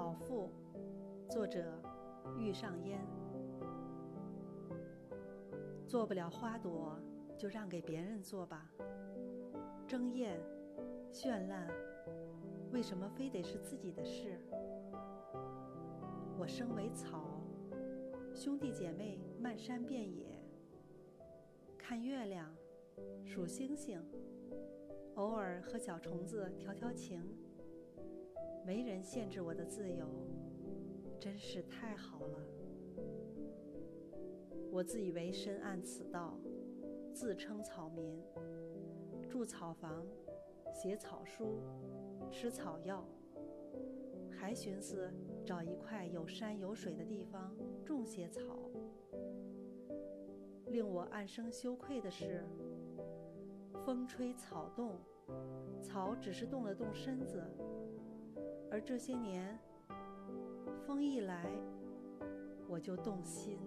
[0.00, 0.48] 草赋，
[1.28, 1.62] 作者
[2.38, 2.98] 玉上烟。
[5.86, 6.98] 做不了花朵，
[7.36, 8.72] 就让给别人做吧。
[9.86, 10.40] 争艳、
[11.12, 11.68] 绚烂，
[12.72, 14.40] 为什么非得是自己的事？
[16.38, 17.38] 我生为草，
[18.34, 20.42] 兄弟姐妹漫山遍野，
[21.76, 22.50] 看月亮，
[23.22, 24.02] 数星星，
[25.16, 27.22] 偶尔和小虫子调调情。
[28.64, 30.06] 没人限制我的自由，
[31.18, 32.38] 真是太好了。
[34.70, 36.38] 我自以为深谙此道，
[37.12, 38.22] 自称草民，
[39.28, 40.06] 住草房，
[40.72, 41.60] 写草书，
[42.30, 43.04] 吃草药，
[44.30, 45.10] 还寻思
[45.44, 48.56] 找一块有山有水的地方种些草。
[50.66, 52.44] 令我暗生羞愧的是，
[53.84, 54.92] 风吹草动，
[55.82, 57.42] 草只是动了动身子。
[58.70, 59.58] 而这些年，
[60.86, 61.44] 风一来，
[62.68, 63.58] 我就动心。